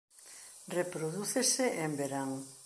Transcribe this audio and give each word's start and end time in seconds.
Reprodúcese 0.77 1.65
en 1.83 1.91
verán. 1.99 2.31